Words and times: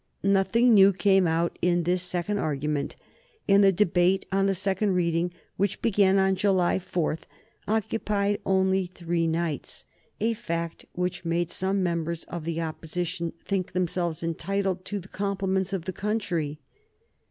Nothing 0.23 0.73
new 0.73 0.91
came 0.93 1.27
out 1.27 1.59
in 1.61 1.83
this 1.83 2.01
second 2.01 2.39
argument, 2.39 2.95
and 3.47 3.63
the 3.63 3.71
debate 3.71 4.25
on 4.31 4.47
the 4.47 4.55
second 4.55 4.95
reading, 4.95 5.31
which 5.57 5.79
began 5.79 6.17
on 6.17 6.35
July 6.35 6.79
4, 6.79 7.19
occupied 7.67 8.41
only 8.43 8.87
three 8.87 9.27
nights, 9.27 9.85
a 10.19 10.33
fact 10.33 10.85
which 10.93 11.23
made 11.23 11.51
some 11.51 11.83
members 11.83 12.23
of 12.23 12.45
the 12.45 12.59
Opposition 12.59 13.33
think 13.45 13.73
themselves 13.73 14.23
entitled 14.23 14.85
to 14.85 14.97
the 14.99 15.07
compliments 15.07 15.71
of 15.71 15.85
the 15.85 15.93
country. 15.93 16.59